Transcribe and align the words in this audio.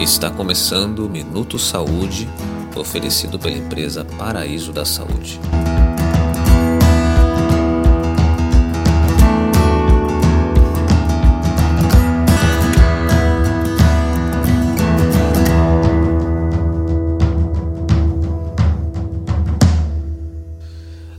Está 0.00 0.30
começando 0.30 1.00
o 1.00 1.10
Minuto 1.10 1.58
Saúde, 1.58 2.26
oferecido 2.74 3.38
pela 3.38 3.58
empresa 3.58 4.02
Paraíso 4.02 4.72
da 4.72 4.82
Saúde. 4.82 5.38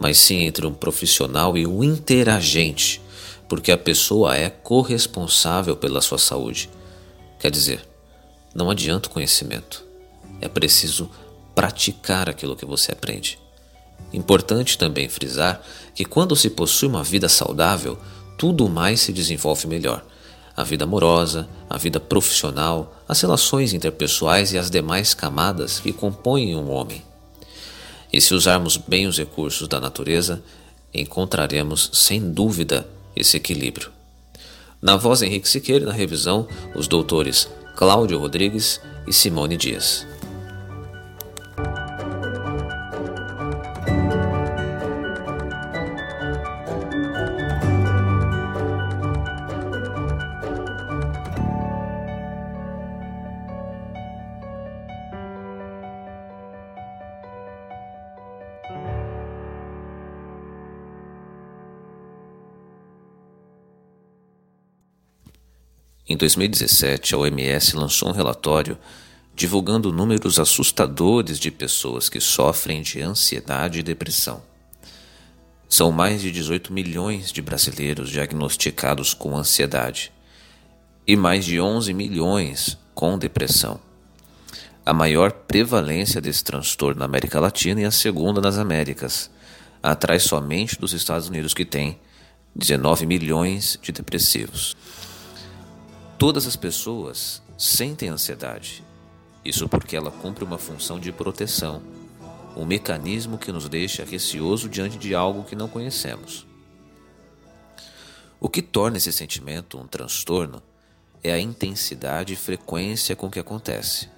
mas 0.00 0.16
sim 0.16 0.44
entre 0.44 0.66
um 0.66 0.72
profissional 0.72 1.54
e 1.54 1.66
um 1.66 1.84
interagente, 1.84 3.02
porque 3.46 3.70
a 3.70 3.76
pessoa 3.76 4.34
é 4.34 4.48
corresponsável 4.48 5.76
pela 5.76 6.00
sua 6.00 6.16
saúde. 6.16 6.70
Quer 7.38 7.50
dizer, 7.50 7.86
não 8.54 8.70
adianta 8.70 9.06
o 9.06 9.12
conhecimento, 9.12 9.84
é 10.40 10.48
preciso 10.48 11.10
praticar 11.54 12.30
aquilo 12.30 12.56
que 12.56 12.64
você 12.64 12.90
aprende. 12.90 13.38
Importante 14.14 14.78
também 14.78 15.10
frisar 15.10 15.60
que 15.94 16.06
quando 16.06 16.34
se 16.34 16.48
possui 16.48 16.88
uma 16.88 17.04
vida 17.04 17.28
saudável, 17.28 17.98
tudo 18.38 18.66
mais 18.66 19.02
se 19.02 19.12
desenvolve 19.12 19.66
melhor 19.66 20.02
a 20.56 20.62
vida 20.64 20.84
amorosa, 20.84 21.48
a 21.68 21.78
vida 21.78 21.98
profissional, 21.98 23.02
as 23.08 23.20
relações 23.20 23.72
interpessoais 23.72 24.52
e 24.52 24.58
as 24.58 24.70
demais 24.70 25.14
camadas 25.14 25.80
que 25.80 25.92
compõem 25.92 26.54
um 26.56 26.70
homem. 26.70 27.02
E 28.12 28.20
se 28.20 28.34
usarmos 28.34 28.76
bem 28.76 29.06
os 29.06 29.18
recursos 29.18 29.66
da 29.66 29.80
natureza, 29.80 30.42
encontraremos 30.92 31.90
sem 31.92 32.32
dúvida 32.32 32.86
esse 33.16 33.36
equilíbrio. 33.36 33.90
Na 34.80 34.96
voz 34.96 35.22
Henrique 35.22 35.48
Siqueira, 35.48 35.86
na 35.86 35.92
revisão, 35.92 36.46
os 36.74 36.86
doutores 36.86 37.48
Cláudio 37.76 38.18
Rodrigues 38.18 38.80
e 39.06 39.12
Simone 39.12 39.56
Dias. 39.56 40.11
Em 66.08 66.16
2017, 66.16 67.14
a 67.14 67.18
OMS 67.18 67.76
lançou 67.76 68.08
um 68.08 68.12
relatório 68.12 68.76
divulgando 69.34 69.92
números 69.92 70.38
assustadores 70.38 71.38
de 71.38 71.50
pessoas 71.50 72.08
que 72.08 72.20
sofrem 72.20 72.82
de 72.82 73.00
ansiedade 73.00 73.78
e 73.78 73.82
depressão. 73.82 74.42
São 75.68 75.90
mais 75.90 76.20
de 76.20 76.30
18 76.30 76.72
milhões 76.72 77.32
de 77.32 77.40
brasileiros 77.40 78.10
diagnosticados 78.10 79.14
com 79.14 79.36
ansiedade 79.36 80.12
e 81.06 81.16
mais 81.16 81.44
de 81.44 81.60
11 81.60 81.94
milhões 81.94 82.76
com 82.94 83.16
depressão. 83.16 83.80
A 84.84 84.92
maior 84.92 85.30
prevalência 85.30 86.20
desse 86.20 86.42
transtorno 86.42 86.98
na 86.98 87.04
América 87.04 87.38
Latina 87.38 87.80
e 87.80 87.84
a 87.84 87.90
segunda 87.92 88.40
nas 88.40 88.58
Américas, 88.58 89.30
atrás 89.80 90.24
somente 90.24 90.78
dos 90.78 90.92
Estados 90.92 91.28
Unidos, 91.28 91.54
que 91.54 91.64
tem 91.64 91.98
19 92.54 93.06
milhões 93.06 93.78
de 93.80 93.92
depressivos. 93.92 94.76
Todas 96.22 96.46
as 96.46 96.54
pessoas 96.54 97.42
sentem 97.58 98.08
ansiedade. 98.08 98.84
Isso 99.44 99.68
porque 99.68 99.96
ela 99.96 100.12
cumpre 100.12 100.44
uma 100.44 100.56
função 100.56 101.00
de 101.00 101.10
proteção, 101.10 101.82
um 102.56 102.64
mecanismo 102.64 103.36
que 103.36 103.50
nos 103.50 103.68
deixa 103.68 104.04
receoso 104.04 104.68
diante 104.68 104.96
de 104.98 105.16
algo 105.16 105.42
que 105.42 105.56
não 105.56 105.66
conhecemos. 105.66 106.46
O 108.38 108.48
que 108.48 108.62
torna 108.62 108.98
esse 108.98 109.12
sentimento 109.12 109.76
um 109.76 109.84
transtorno 109.84 110.62
é 111.24 111.32
a 111.32 111.40
intensidade 111.40 112.34
e 112.34 112.36
frequência 112.36 113.16
com 113.16 113.28
que 113.28 113.40
acontece. 113.40 114.08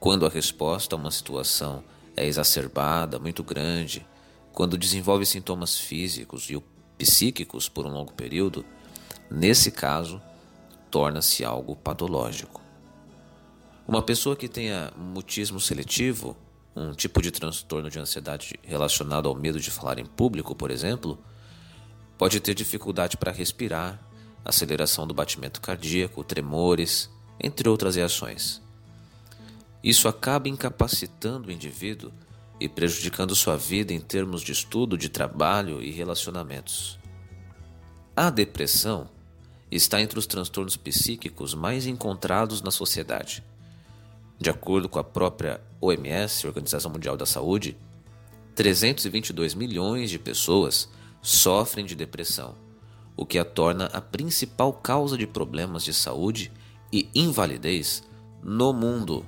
Quando 0.00 0.24
a 0.24 0.30
resposta 0.30 0.96
a 0.96 0.98
uma 0.98 1.10
situação 1.10 1.84
é 2.16 2.24
exacerbada, 2.26 3.18
muito 3.18 3.44
grande, 3.44 4.06
quando 4.54 4.78
desenvolve 4.78 5.26
sintomas 5.26 5.78
físicos 5.78 6.48
e 6.48 6.58
psíquicos 6.96 7.68
por 7.68 7.84
um 7.84 7.90
longo 7.90 8.14
período, 8.14 8.64
nesse 9.30 9.70
caso, 9.70 10.18
torna-se 10.94 11.44
algo 11.44 11.74
patológico. 11.74 12.62
Uma 13.84 14.00
pessoa 14.00 14.36
que 14.36 14.48
tenha 14.48 14.92
mutismo 14.96 15.58
seletivo, 15.58 16.36
um 16.76 16.92
tipo 16.92 17.20
de 17.20 17.32
transtorno 17.32 17.90
de 17.90 17.98
ansiedade 17.98 18.54
relacionado 18.62 19.28
ao 19.28 19.34
medo 19.34 19.58
de 19.58 19.72
falar 19.72 19.98
em 19.98 20.06
público, 20.06 20.54
por 20.54 20.70
exemplo, 20.70 21.18
pode 22.16 22.38
ter 22.38 22.54
dificuldade 22.54 23.16
para 23.16 23.32
respirar, 23.32 24.00
aceleração 24.44 25.04
do 25.04 25.12
batimento 25.12 25.60
cardíaco, 25.60 26.22
tremores, 26.22 27.10
entre 27.42 27.68
outras 27.68 27.96
reações. 27.96 28.62
Isso 29.82 30.06
acaba 30.06 30.48
incapacitando 30.48 31.48
o 31.48 31.52
indivíduo 31.52 32.12
e 32.60 32.68
prejudicando 32.68 33.34
sua 33.34 33.56
vida 33.56 33.92
em 33.92 34.00
termos 34.00 34.42
de 34.42 34.52
estudo, 34.52 34.96
de 34.96 35.08
trabalho 35.08 35.82
e 35.82 35.90
relacionamentos. 35.90 37.00
A 38.14 38.30
depressão 38.30 39.12
está 39.70 40.00
entre 40.00 40.18
os 40.18 40.26
transtornos 40.26 40.76
psíquicos 40.76 41.54
mais 41.54 41.86
encontrados 41.86 42.62
na 42.62 42.70
sociedade. 42.70 43.42
De 44.38 44.50
acordo 44.50 44.88
com 44.88 44.98
a 44.98 45.04
própria 45.04 45.60
OMS, 45.80 46.46
Organização 46.46 46.90
Mundial 46.90 47.16
da 47.16 47.26
Saúde, 47.26 47.76
322 48.54 49.54
milhões 49.54 50.10
de 50.10 50.18
pessoas 50.18 50.88
sofrem 51.22 51.84
de 51.84 51.94
depressão, 51.94 52.54
o 53.16 53.24
que 53.24 53.38
a 53.38 53.44
torna 53.44 53.86
a 53.86 54.00
principal 54.00 54.72
causa 54.72 55.16
de 55.16 55.26
problemas 55.26 55.84
de 55.84 55.94
saúde 55.94 56.52
e 56.92 57.08
invalidez 57.14 58.02
no 58.42 58.72
mundo. 58.72 59.24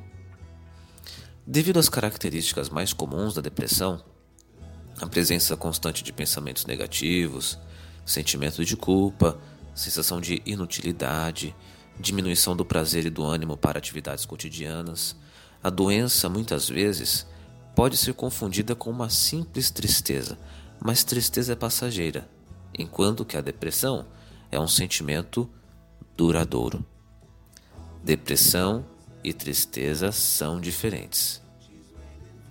Devido 1.46 1.78
às 1.78 1.88
características 1.88 2.68
mais 2.68 2.92
comuns 2.92 3.34
da 3.34 3.40
depressão, 3.40 4.02
a 5.00 5.06
presença 5.06 5.56
constante 5.56 6.02
de 6.02 6.12
pensamentos 6.12 6.66
negativos, 6.66 7.58
sentimento 8.04 8.64
de 8.64 8.76
culpa, 8.76 9.38
sensação 9.76 10.20
de 10.20 10.42
inutilidade, 10.46 11.54
diminuição 12.00 12.56
do 12.56 12.64
prazer 12.64 13.06
e 13.06 13.10
do 13.10 13.22
ânimo 13.22 13.56
para 13.56 13.78
atividades 13.78 14.24
cotidianas. 14.24 15.14
A 15.62 15.70
doença, 15.70 16.28
muitas 16.28 16.68
vezes, 16.68 17.26
pode 17.74 17.96
ser 17.96 18.14
confundida 18.14 18.74
com 18.74 18.90
uma 18.90 19.10
simples 19.10 19.70
tristeza, 19.70 20.38
mas 20.80 21.04
tristeza 21.04 21.52
é 21.52 21.56
passageira, 21.56 22.28
enquanto 22.76 23.24
que 23.24 23.36
a 23.36 23.40
depressão 23.42 24.06
é 24.50 24.58
um 24.58 24.66
sentimento 24.66 25.48
duradouro. 26.16 26.84
Depressão 28.02 28.84
e 29.22 29.32
tristeza 29.32 30.10
são 30.10 30.60
diferentes. 30.60 31.42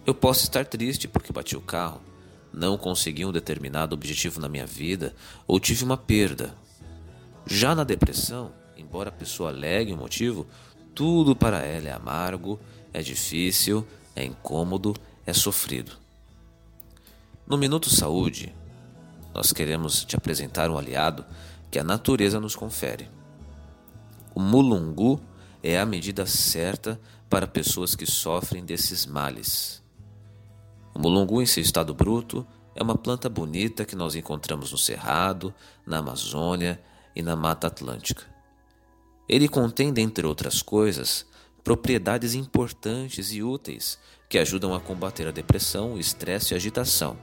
Eu 0.05 0.13
posso 0.13 0.43
estar 0.43 0.65
triste 0.65 1.07
porque 1.07 1.33
bati 1.33 1.57
o 1.57 1.61
carro, 1.61 2.01
não 2.53 2.77
consegui 2.77 3.25
um 3.25 3.31
determinado 3.31 3.95
objetivo 3.95 4.39
na 4.39 4.47
minha 4.47 4.67
vida 4.67 5.15
ou 5.47 5.59
tive 5.59 5.83
uma 5.83 5.97
perda, 5.97 6.55
já 7.45 7.75
na 7.75 7.83
depressão, 7.83 8.51
embora 8.77 9.09
a 9.09 9.11
pessoa 9.11 9.49
alegue 9.49 9.93
o 9.93 9.97
motivo, 9.97 10.47
tudo 10.93 11.35
para 11.35 11.63
ela 11.63 11.89
é 11.89 11.93
amargo, 11.93 12.59
é 12.93 13.01
difícil, 13.01 13.85
é 14.15 14.23
incômodo, 14.23 14.95
é 15.25 15.33
sofrido. 15.33 15.91
No 17.45 17.57
Minuto 17.57 17.89
Saúde, 17.89 18.53
nós 19.33 19.51
queremos 19.51 20.03
te 20.03 20.15
apresentar 20.15 20.69
um 20.69 20.77
aliado 20.77 21.25
que 21.69 21.77
a 21.77 21.83
natureza 21.83 22.39
nos 22.39 22.55
confere. 22.55 23.09
O 24.33 24.39
mulungu 24.39 25.21
é 25.61 25.79
a 25.79 25.85
medida 25.85 26.25
certa 26.25 26.99
para 27.29 27.45
pessoas 27.45 27.95
que 27.95 28.05
sofrem 28.05 28.63
desses 28.63 29.05
males. 29.05 29.83
O 30.93 30.99
mulungu, 30.99 31.41
em 31.41 31.45
seu 31.45 31.61
estado 31.61 31.93
bruto, 31.93 32.47
é 32.73 32.81
uma 32.81 32.97
planta 32.97 33.29
bonita 33.29 33.85
que 33.85 33.95
nós 33.95 34.15
encontramos 34.15 34.71
no 34.71 34.77
Cerrado, 34.77 35.53
na 35.85 35.97
Amazônia 35.97 36.81
e 37.15 37.21
na 37.21 37.35
Mata 37.35 37.67
Atlântica. 37.67 38.23
Ele 39.27 39.47
contém, 39.47 39.91
dentre 39.91 40.25
outras 40.25 40.61
coisas, 40.61 41.25
propriedades 41.63 42.35
importantes 42.35 43.31
e 43.31 43.41
úteis 43.41 43.97
que 44.29 44.37
ajudam 44.37 44.73
a 44.73 44.79
combater 44.79 45.27
a 45.27 45.31
depressão, 45.31 45.97
estresse 45.97 46.53
e 46.53 46.55
agitação. 46.55 47.17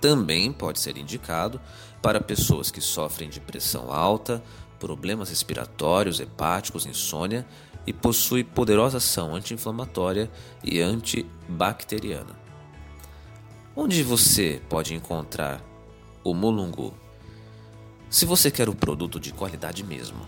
Também 0.00 0.52
pode 0.52 0.80
ser 0.80 0.96
indicado 0.96 1.60
para 2.00 2.20
pessoas 2.20 2.70
que 2.70 2.80
sofrem 2.80 3.28
de 3.28 3.40
pressão 3.40 3.92
alta, 3.92 4.42
problemas 4.78 5.28
respiratórios, 5.28 6.20
hepáticos, 6.20 6.86
insônia 6.86 7.46
e 7.86 7.92
possui 7.92 8.42
poderosa 8.44 8.98
ação 8.98 9.34
anti-inflamatória 9.34 10.30
e 10.64 10.80
antibacteriana. 10.80 12.38
Onde 13.76 14.02
você 14.02 14.60
pode 14.68 14.94
encontrar 14.94 15.62
o 16.24 16.34
mulungu? 16.34 16.94
Se 18.10 18.26
você 18.26 18.50
quer 18.50 18.68
o 18.68 18.74
produto 18.74 19.18
de 19.20 19.32
qualidade 19.32 19.84
mesmo, 19.84 20.26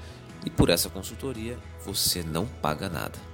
E 0.45 0.51
por 0.51 0.69
essa 0.69 0.91
consultoria 0.91 1.59
você 1.83 2.23
não 2.23 2.45
paga 2.45 2.91
nada. 2.91 3.30